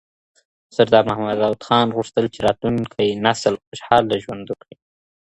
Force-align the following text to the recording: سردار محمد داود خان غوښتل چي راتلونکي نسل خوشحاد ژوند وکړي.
سردار 0.75 1.03
محمد 1.09 1.37
داود 1.41 1.63
خان 1.67 1.87
غوښتل 1.97 2.25
چي 2.33 2.39
راتلونکي 2.47 3.07
نسل 3.25 3.53
خوشحاد 3.63 4.05
ژوند 4.23 4.45
وکړي. 4.47 4.75